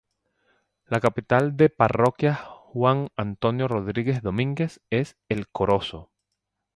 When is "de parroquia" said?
1.57-2.33